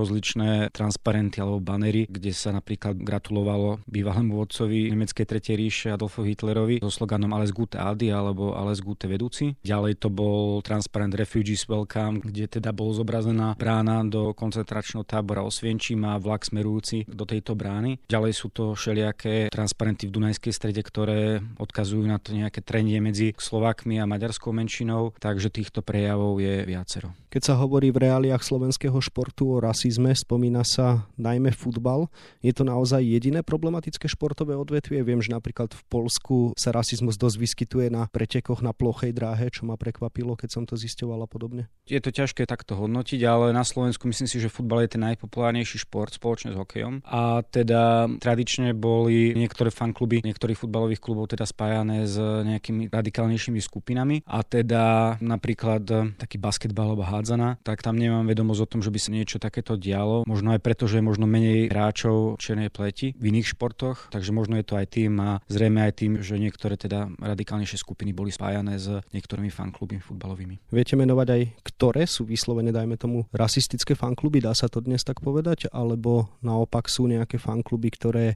rozličné 0.00 0.72
transparenty 0.72 1.44
alebo 1.44 1.60
banery, 1.60 2.08
kde 2.08 2.32
sa 2.32 2.54
napríklad 2.56 2.96
gratulovalo 2.98 3.84
bývalému 3.84 4.32
vodcovi 4.34 4.88
nemeckej 4.88 5.26
tretej 5.28 5.54
ríše 5.58 5.88
Adolfovi 5.92 6.32
Hitlerovi 6.32 6.76
so 6.80 6.88
sloganom 6.88 7.30
Alles 7.36 7.52
Gute 7.52 7.76
Adi 7.76 8.08
alebo 8.08 8.56
Alles 8.56 8.80
Gute 8.80 9.10
vedúci. 9.10 9.58
Ďalej 9.60 10.00
to 10.00 10.08
bol 10.08 10.64
transparent 10.64 11.12
Refugees 11.12 11.68
Welcome, 11.68 12.24
kde 12.24 12.48
teda 12.48 12.72
bol 12.72 12.96
zobrazená 12.96 13.58
brána 13.58 14.00
do 14.06 14.32
koncentračného 14.32 15.04
tábora 15.04 15.44
Osvienčím 15.44 16.06
a 16.08 16.16
vlak 16.16 16.48
smerujúci 16.48 17.04
do 17.10 17.26
tej 17.28 17.41
tejto 17.42 17.58
brány. 17.58 17.98
Ďalej 18.06 18.32
sú 18.38 18.54
to 18.54 18.78
všelijaké 18.78 19.50
transparenty 19.50 20.06
v 20.06 20.14
Dunajskej 20.14 20.54
strede, 20.54 20.78
ktoré 20.86 21.42
odkazujú 21.58 22.06
na 22.06 22.22
to 22.22 22.30
nejaké 22.30 22.62
trendie 22.62 23.02
medzi 23.02 23.34
Slovákmi 23.34 23.98
a 23.98 24.06
maďarskou 24.06 24.54
menšinou, 24.54 25.10
takže 25.18 25.50
týchto 25.50 25.82
prejavov 25.82 26.38
je 26.38 26.62
viacero. 26.62 27.10
Keď 27.32 27.42
sa 27.48 27.56
hovorí 27.56 27.88
v 27.88 28.04
reáliách 28.04 28.44
slovenského 28.44 28.94
športu 29.00 29.56
o 29.56 29.58
rasizme, 29.58 30.12
spomína 30.12 30.68
sa 30.68 31.08
najmä 31.16 31.56
futbal. 31.56 32.12
Je 32.44 32.52
to 32.52 32.60
naozaj 32.60 33.00
jediné 33.00 33.40
problematické 33.40 34.04
športové 34.04 34.52
odvetvie? 34.52 35.00
Viem, 35.00 35.24
že 35.24 35.32
napríklad 35.32 35.72
v 35.72 35.82
Polsku 35.88 36.52
sa 36.60 36.76
rasizmus 36.76 37.16
dosť 37.16 37.36
vyskytuje 37.40 37.88
na 37.88 38.04
pretekoch 38.12 38.60
na 38.60 38.76
plochej 38.76 39.16
dráhe, 39.16 39.48
čo 39.48 39.64
ma 39.64 39.80
prekvapilo, 39.80 40.36
keď 40.36 40.60
som 40.60 40.62
to 40.68 40.76
zisťoval 40.76 41.24
a 41.24 41.28
podobne. 41.28 41.72
Je 41.88 42.04
to 42.04 42.12
ťažké 42.12 42.44
takto 42.44 42.76
hodnotiť, 42.76 43.24
ale 43.24 43.56
na 43.56 43.64
Slovensku 43.64 44.04
myslím 44.12 44.28
si, 44.28 44.36
že 44.36 44.52
futbal 44.52 44.84
je 44.84 44.92
ten 44.92 45.00
najpopulárnejší 45.00 45.88
šport 45.88 46.12
spoločne 46.12 46.52
s 46.52 46.60
hokejom. 46.60 47.00
A 47.08 47.31
teda 47.40 48.12
tradične 48.20 48.76
boli 48.76 49.32
niektoré 49.32 49.72
fankluby 49.72 50.20
niektorých 50.20 50.60
futbalových 50.60 51.00
klubov 51.00 51.32
teda 51.32 51.48
spájané 51.48 52.04
s 52.04 52.18
nejakými 52.20 52.92
radikálnejšími 52.92 53.60
skupinami 53.62 54.26
a 54.28 54.44
teda 54.44 55.16
napríklad 55.22 56.16
taký 56.20 56.36
basketbal 56.36 56.92
alebo 56.92 57.06
hádzana, 57.06 57.62
tak 57.62 57.80
tam 57.80 57.96
nemám 57.96 58.26
vedomosť 58.26 58.60
o 58.60 58.70
tom, 58.76 58.80
že 58.82 58.90
by 58.90 58.98
sa 58.98 59.10
niečo 59.14 59.38
takéto 59.38 59.78
dialo. 59.78 60.26
Možno 60.26 60.52
aj 60.52 60.60
preto, 60.60 60.90
že 60.90 60.98
je 60.98 61.06
možno 61.06 61.30
menej 61.30 61.70
hráčov 61.70 62.42
černej 62.42 62.74
pleti 62.74 63.14
v 63.14 63.30
iných 63.30 63.54
športoch, 63.54 64.10
takže 64.10 64.34
možno 64.34 64.58
je 64.58 64.66
to 64.66 64.74
aj 64.74 64.86
tým 64.90 65.22
a 65.22 65.38
zrejme 65.46 65.78
aj 65.86 65.92
tým, 65.94 66.12
že 66.18 66.42
niektoré 66.42 66.74
teda 66.74 67.06
radikálnejšie 67.22 67.78
skupiny 67.78 68.10
boli 68.10 68.34
spájané 68.34 68.82
s 68.82 68.90
niektorými 69.14 69.48
fanklubmi 69.54 70.02
futbalovými. 70.02 70.74
Viete 70.74 70.98
menovať 70.98 71.28
aj, 71.30 71.42
ktoré 71.62 72.02
sú 72.10 72.26
vyslovene, 72.26 72.74
dajme 72.74 72.98
tomu, 72.98 73.30
rasistické 73.30 73.94
fankluby, 73.94 74.42
dá 74.42 74.50
sa 74.56 74.66
to 74.66 74.82
dnes 74.82 75.06
tak 75.06 75.22
povedať, 75.22 75.70
alebo 75.70 76.34
naopak 76.42 76.90
sú 76.90 77.06
nejaké 77.06 77.21
nejaké 77.24 77.40
fankluby, 77.40 77.88
ktoré 77.96 78.26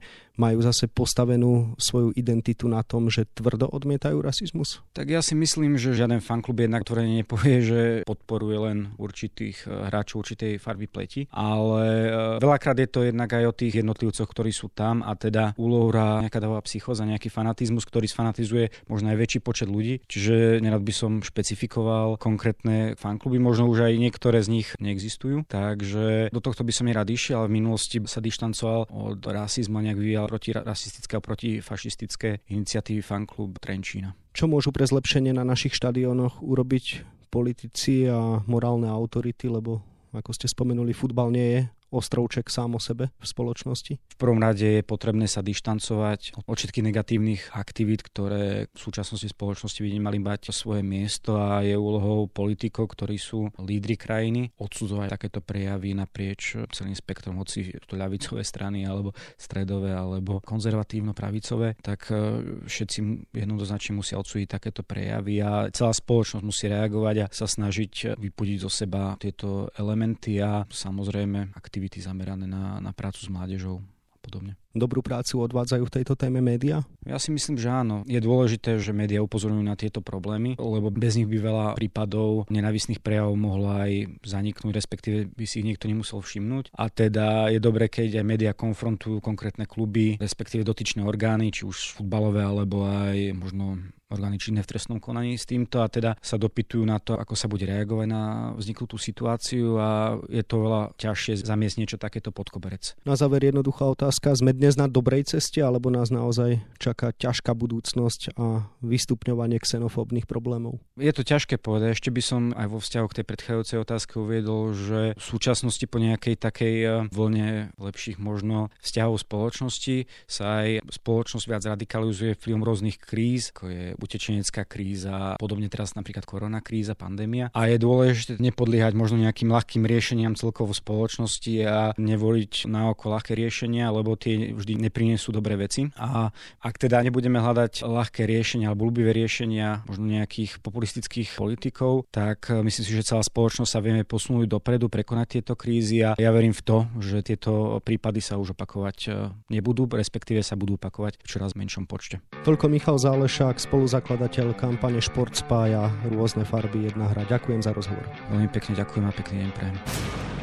majú 0.40 0.60
zase 0.64 0.88
postavenú 0.88 1.76
svoju 1.76 2.12
identitu 2.16 2.68
na 2.68 2.84
tom, 2.84 3.08
že 3.12 3.28
tvrdo 3.28 3.68
odmietajú 3.68 4.20
rasizmus? 4.20 4.84
Tak 4.92 5.08
ja 5.08 5.20
si 5.20 5.32
myslím, 5.36 5.76
že 5.76 5.96
žiaden 5.96 6.24
fanklub 6.24 6.60
jednak 6.60 6.86
ktoré 6.86 7.02
nepovie, 7.02 7.66
že 7.66 7.80
podporuje 8.06 8.58
len 8.62 8.78
určitých 8.94 9.66
eh, 9.66 9.90
hráčov 9.90 10.22
určitej 10.22 10.62
farby 10.62 10.86
pleti, 10.86 11.26
ale 11.34 11.82
eh, 12.06 12.38
veľakrát 12.38 12.78
je 12.78 12.86
to 12.86 13.00
jednak 13.02 13.26
aj 13.32 13.44
o 13.50 13.56
tých 13.56 13.82
jednotlivcoch, 13.82 14.28
ktorí 14.30 14.54
sú 14.54 14.70
tam 14.70 15.02
a 15.02 15.18
teda 15.18 15.58
úlohu 15.58 15.90
hrá 15.90 16.22
nejaká 16.22 16.38
davá 16.38 16.62
psychoza, 16.62 17.08
nejaký 17.08 17.26
fanatizmus, 17.26 17.82
ktorý 17.82 18.06
sfanatizuje 18.06 18.70
možno 18.86 19.10
aj 19.10 19.18
väčší 19.18 19.38
počet 19.42 19.66
ľudí. 19.66 20.04
Čiže 20.06 20.62
nerad 20.62 20.86
by 20.86 20.94
som 20.94 21.12
špecifikoval 21.24 22.20
konkrétne 22.20 22.94
fankluby, 22.94 23.42
možno 23.42 23.66
už 23.66 23.90
aj 23.90 23.94
niektoré 23.98 24.44
z 24.44 24.52
nich 24.52 24.68
neexistujú, 24.78 25.48
takže 25.48 26.30
do 26.30 26.40
tohto 26.44 26.62
by 26.62 26.70
som 26.70 26.86
nerad 26.86 27.08
išiel, 27.08 27.42
ale 27.42 27.50
v 27.50 27.58
minulosti 27.58 27.98
sa 28.04 28.20
dištancoval 28.20 28.75
odlišoval 28.84 29.16
od 29.16 29.20
rasizmu, 29.24 29.80
nejak 29.80 30.28
proti 30.28 30.52
rasistické 30.52 31.16
a 31.16 31.24
proti 31.24 31.60
fašistické 31.64 32.44
iniciatívy 32.52 33.00
fanklub 33.00 33.56
Trenčína. 33.56 34.12
Čo 34.36 34.50
môžu 34.50 34.72
pre 34.72 34.84
zlepšenie 34.84 35.32
na 35.32 35.44
našich 35.46 35.72
štadionoch 35.72 36.44
urobiť 36.44 37.06
politici 37.32 38.04
a 38.08 38.44
morálne 38.44 38.88
autority, 38.88 39.48
lebo 39.48 39.80
ako 40.12 40.32
ste 40.32 40.48
spomenuli, 40.48 40.96
futbal 40.96 41.28
nie 41.28 41.48
je 41.52 41.60
ostrovček 41.90 42.50
sám 42.50 42.76
o 42.76 42.80
sebe 42.82 43.14
v 43.16 43.24
spoločnosti? 43.24 43.94
V 43.96 44.16
prvom 44.18 44.42
rade 44.42 44.80
je 44.80 44.82
potrebné 44.82 45.30
sa 45.30 45.40
dištancovať 45.40 46.42
od 46.44 46.56
všetkých 46.56 46.86
negatívnych 46.88 47.42
aktivít, 47.54 48.02
ktoré 48.02 48.66
v 48.72 48.78
súčasnosti 48.78 49.28
spoločnosti 49.30 49.80
by 49.80 49.90
nemali 49.92 50.18
mať 50.18 50.50
svoje 50.50 50.82
miesto 50.82 51.38
a 51.38 51.62
je 51.62 51.76
úlohou 51.76 52.26
politikov, 52.26 52.92
ktorí 52.92 53.16
sú 53.16 53.48
lídry 53.60 53.94
krajiny, 53.96 54.50
odsudzovať 54.58 55.08
takéto 55.12 55.40
prejavy 55.40 55.94
naprieč 55.96 56.58
celým 56.72 56.96
spektrom, 56.96 57.38
hoci 57.40 57.72
to 57.86 57.94
ľavicové 57.94 58.42
strany 58.42 58.84
alebo 58.84 59.12
stredové 59.36 59.92
alebo 59.94 60.42
konzervatívno-pravicové, 60.42 61.78
tak 61.80 62.10
e, 62.10 62.42
všetci 62.66 62.98
jednoznačne 63.32 63.96
musia 63.96 64.18
odsúdiť 64.18 64.48
takéto 64.48 64.82
prejavy 64.82 65.40
a 65.40 65.68
celá 65.70 65.92
spoločnosť 65.94 66.44
musí 66.44 66.66
reagovať 66.66 67.16
a 67.22 67.26
sa 67.30 67.46
snažiť 67.46 68.18
vypudiť 68.18 68.58
zo 68.64 68.70
seba 68.70 69.14
tieto 69.20 69.70
elementy 69.76 70.40
a 70.42 70.66
samozrejme 70.66 71.54
aktivity 71.54 71.85
aktivity 71.86 72.02
zamerané 72.02 72.50
na, 72.50 72.82
na 72.82 72.90
prácu 72.90 73.22
s 73.22 73.30
mládežou 73.30 73.78
a 74.10 74.18
podobne. 74.18 74.58
Dobrú 74.74 75.06
prácu 75.06 75.38
odvádzajú 75.38 75.86
v 75.86 75.94
tejto 75.94 76.18
téme 76.18 76.42
médiá? 76.42 76.82
Ja 77.06 77.22
si 77.22 77.30
myslím, 77.30 77.54
že 77.54 77.70
áno. 77.70 78.02
Je 78.10 78.18
dôležité, 78.18 78.82
že 78.82 78.90
médiá 78.90 79.22
upozorňujú 79.22 79.62
na 79.62 79.78
tieto 79.78 80.02
problémy, 80.02 80.58
lebo 80.58 80.90
bez 80.90 81.14
nich 81.14 81.30
by 81.30 81.38
veľa 81.38 81.66
prípadov 81.78 82.50
nenavisných 82.50 82.98
prejavov 82.98 83.38
mohlo 83.38 83.70
aj 83.70 84.18
zaniknúť, 84.26 84.74
respektíve 84.74 85.30
by 85.30 85.44
si 85.46 85.62
ich 85.62 85.68
niekto 85.70 85.86
nemusel 85.86 86.18
všimnúť. 86.18 86.74
A 86.74 86.90
teda 86.90 87.54
je 87.54 87.62
dobré, 87.62 87.86
keď 87.86 88.18
aj 88.18 88.26
médiá 88.26 88.50
konfrontujú 88.50 89.22
konkrétne 89.22 89.70
kluby, 89.70 90.18
respektíve 90.18 90.66
dotyčné 90.66 91.06
orgány, 91.06 91.54
či 91.54 91.62
už 91.62 91.94
futbalové, 91.94 92.42
alebo 92.42 92.82
aj 92.82 93.30
možno 93.38 93.78
orgány 94.06 94.38
činné 94.38 94.62
v 94.62 94.70
trestnom 94.70 95.02
konaní 95.02 95.34
s 95.34 95.48
týmto 95.50 95.82
a 95.82 95.90
teda 95.90 96.14
sa 96.22 96.38
dopytujú 96.38 96.86
na 96.86 97.02
to, 97.02 97.18
ako 97.18 97.34
sa 97.34 97.50
bude 97.50 97.66
reagovať 97.66 98.06
na 98.06 98.54
vzniklú 98.54 98.86
tú 98.86 98.96
situáciu 98.96 99.78
a 99.82 100.18
je 100.30 100.42
to 100.46 100.62
veľa 100.62 100.82
ťažšie 100.94 101.42
zamiesť 101.42 101.76
niečo 101.82 101.98
takéto 101.98 102.30
pod 102.30 102.46
koberec. 102.54 102.94
Na 103.02 103.18
záver 103.18 103.42
jednoduchá 103.42 103.82
otázka. 103.90 104.38
Sme 104.38 104.54
dnes 104.54 104.78
na 104.78 104.86
dobrej 104.86 105.26
ceste 105.26 105.58
alebo 105.58 105.90
nás 105.90 106.14
naozaj 106.14 106.62
čaká 106.78 107.10
ťažká 107.10 107.50
budúcnosť 107.58 108.38
a 108.38 108.70
vystupňovanie 108.86 109.58
xenofóbnych 109.58 110.30
problémov? 110.30 110.78
Je 110.94 111.10
to 111.10 111.26
ťažké 111.26 111.58
povedať. 111.58 111.98
Ešte 111.98 112.14
by 112.14 112.22
som 112.22 112.42
aj 112.54 112.66
vo 112.70 112.78
vzťahu 112.78 113.06
k 113.10 113.16
tej 113.22 113.26
predchádzajúcej 113.26 113.78
otázke 113.82 114.12
uviedol, 114.22 114.70
že 114.76 115.00
v 115.18 115.24
súčasnosti 115.24 115.82
po 115.90 115.98
nejakej 115.98 116.38
takej 116.38 116.76
eh, 116.78 116.90
vlne 117.10 117.74
lepších 117.74 118.22
možno 118.22 118.70
vzťahov 118.78 119.18
spoločnosti 119.18 120.06
sa 120.30 120.62
aj 120.62 120.86
spoločnosť 120.94 121.46
viac 121.50 121.62
radikalizuje 121.66 122.38
vplyvom 122.38 122.62
rôznych 122.62 123.02
kríz, 123.02 123.50
ako 123.50 123.64
je 123.72 123.95
utečenecká 123.96 124.68
kríza, 124.68 125.36
podobne 125.40 125.66
teraz 125.72 125.96
napríklad 125.96 126.28
korona 126.28 126.60
kríza, 126.60 126.94
pandémia. 126.94 127.48
A 127.56 127.68
je 127.68 127.80
dôležité 127.80 128.38
nepodliehať 128.38 128.92
možno 128.92 129.20
nejakým 129.20 129.48
ľahkým 129.48 129.82
riešeniam 129.88 130.36
celkovo 130.36 130.76
spoločnosti 130.76 131.54
a 131.64 131.96
nevoliť 131.96 132.68
na 132.68 132.92
oko 132.92 133.16
ľahké 133.16 133.32
riešenia, 133.32 133.88
lebo 133.90 134.14
tie 134.14 134.52
vždy 134.52 134.76
neprinesú 134.88 135.32
dobré 135.32 135.56
veci. 135.56 135.88
A 135.96 136.30
ak 136.60 136.74
teda 136.76 137.00
nebudeme 137.00 137.40
hľadať 137.40 137.82
ľahké 137.82 138.28
riešenia 138.28 138.70
alebo 138.70 138.88
ľubivé 138.92 139.16
riešenia 139.16 139.86
možno 139.88 140.06
nejakých 140.06 140.60
populistických 140.60 141.34
politikov, 141.38 142.04
tak 142.12 142.52
eh, 142.52 142.60
myslím 142.60 142.84
si, 142.84 142.92
že 142.92 143.08
celá 143.08 143.24
spoločnosť 143.24 143.70
sa 143.70 143.80
vieme 143.80 144.04
posunúť 144.04 144.46
dopredu, 144.46 144.92
prekonať 144.92 145.40
tieto 145.40 145.54
krízy 145.56 146.04
a 146.04 146.14
ja 146.18 146.30
verím 146.30 146.52
v 146.52 146.62
to, 146.62 146.78
že 147.00 147.24
tieto 147.24 147.80
prípady 147.82 148.20
sa 148.20 148.36
už 148.36 148.52
opakovať 148.52 148.98
eh, 149.08 149.12
nebudú, 149.48 149.88
respektíve 149.88 150.44
sa 150.44 150.54
budú 150.58 150.76
opakovať 150.76 151.22
v 151.22 151.26
čoraz 151.26 151.56
menšom 151.56 151.88
počte. 151.88 152.20
Toľko 152.44 152.66
Michal 152.68 152.98
Zálešák, 153.00 153.56
spolu 153.56 153.85
spoluzakladateľ 153.86 154.58
kampane 154.58 154.98
Šport 154.98 155.30
spája 155.38 155.86
rôzne 156.10 156.42
farby 156.42 156.90
jedna 156.90 157.06
hra. 157.06 157.22
Ďakujem 157.22 157.62
za 157.62 157.70
rozhovor. 157.70 158.02
Veľmi 158.34 158.50
pekne 158.50 158.74
ďakujem 158.74 159.04
a 159.06 159.14
pekný 159.14 159.46
deň 159.46 159.50
prajem. 159.54 159.76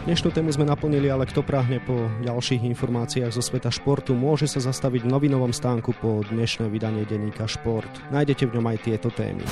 Dnešnú 0.07 0.31
tému 0.31 0.47
sme 0.55 0.63
naplnili, 0.63 1.11
ale 1.11 1.27
kto 1.27 1.43
prahne 1.43 1.83
po 1.83 2.07
ďalších 2.23 2.63
informáciách 2.63 3.35
zo 3.35 3.43
sveta 3.43 3.67
športu, 3.67 4.15
môže 4.15 4.47
sa 4.47 4.63
zastaviť 4.63 5.03
v 5.03 5.11
novinovom 5.11 5.51
stánku 5.51 5.91
po 5.99 6.23
dnešné 6.23 6.71
vydanie 6.71 7.03
denníka 7.03 7.43
Šport. 7.43 7.91
Nájdete 8.15 8.47
v 8.47 8.55
ňom 8.55 8.65
aj 8.71 8.77
tieto 8.79 9.11
témy. 9.11 9.43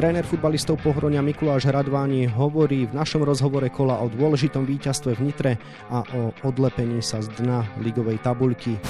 Tréner 0.00 0.24
futbalistov 0.24 0.80
Pohronia 0.80 1.20
Mikuláš 1.20 1.68
Radváni 1.68 2.24
hovorí 2.24 2.88
v 2.88 2.96
našom 2.96 3.20
rozhovore 3.20 3.68
kola 3.68 4.00
o 4.00 4.08
dôležitom 4.08 4.64
víťazstve 4.64 5.12
v 5.12 5.28
Nitre 5.28 5.52
a 5.92 6.00
o 6.16 6.32
odlepení 6.48 7.04
sa 7.04 7.20
z 7.20 7.28
dna 7.36 7.68
ligovej 7.84 8.16
tabuľky. 8.24 8.80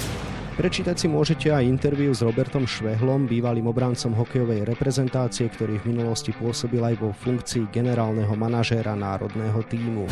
Prečítať 0.61 0.93
si 0.93 1.09
môžete 1.09 1.49
aj 1.49 1.65
interviu 1.65 2.13
s 2.13 2.21
Robertom 2.21 2.69
Švehlom, 2.69 3.25
bývalým 3.25 3.73
obrancom 3.73 4.13
hokejovej 4.13 4.69
reprezentácie, 4.69 5.49
ktorý 5.49 5.81
v 5.81 5.97
minulosti 5.97 6.37
pôsobil 6.37 6.85
aj 6.85 7.01
vo 7.01 7.17
funkcii 7.17 7.73
generálneho 7.73 8.37
manažéra 8.37 8.93
národného 8.93 9.57
týmu. 9.65 10.05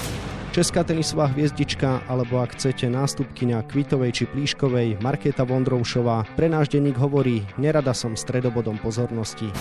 Česká 0.57 0.88
tenisová 0.88 1.28
hviezdička, 1.37 2.00
alebo 2.09 2.40
ak 2.40 2.57
chcete 2.57 2.88
nástupkyňa 2.88 3.69
Kvitovej 3.69 4.11
či 4.17 4.25
Plíškovej, 4.25 5.05
Markéta 5.05 5.45
Vondroušová, 5.45 6.25
pre 6.33 6.49
náš 6.49 6.73
denník 6.73 6.97
hovorí, 6.97 7.45
nerada 7.61 7.93
som 7.93 8.17
stredobodom 8.17 8.81
pozornosti. 8.81 9.52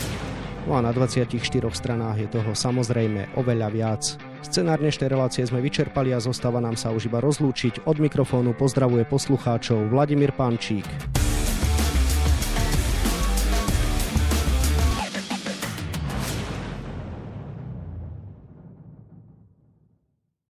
No 0.71 0.79
a 0.79 0.79
na 0.79 0.95
24 0.95 1.35
stranách 1.75 2.15
je 2.23 2.27
toho 2.31 2.55
samozrejme 2.55 3.35
oveľa 3.35 3.67
viac. 3.75 4.03
Scenár 4.45 4.77
dnešnej 4.77 5.09
relácie 5.09 5.41
sme 5.45 5.61
vyčerpali 5.61 6.13
a 6.13 6.21
zostáva 6.21 6.61
nám 6.61 6.77
sa 6.77 6.93
už 6.93 7.09
iba 7.09 7.17
rozlúčiť. 7.17 7.89
Od 7.89 7.97
mikrofónu 7.97 8.53
pozdravuje 8.53 9.05
poslucháčov 9.09 9.89
Vladimír 9.89 10.33
Pančík. 10.33 10.85